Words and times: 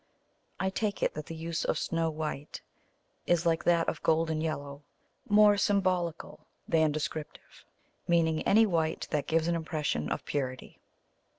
I 0.59 0.71
take 0.71 1.03
it 1.03 1.13
that 1.13 1.27
the 1.27 1.35
use 1.35 1.63
of 1.63 1.77
"snow 1.77 2.09
white" 2.09 2.61
is, 3.27 3.45
like 3.45 3.63
that 3.65 3.87
of 3.87 4.01
"golden 4.01 4.41
yellow," 4.41 4.81
more 5.29 5.57
symbolical 5.57 6.47
than 6.67 6.91
descriptive, 6.91 7.63
meaning 8.07 8.41
any 8.41 8.65
white 8.65 9.07
that 9.11 9.27
gives 9.27 9.47
an 9.47 9.53
impression 9.55 10.11
of 10.11 10.25
purity. 10.25 10.79